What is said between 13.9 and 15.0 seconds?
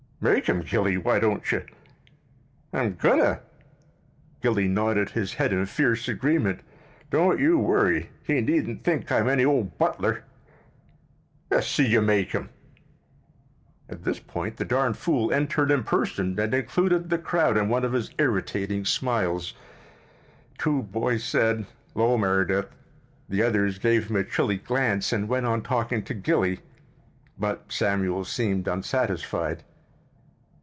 this point the darn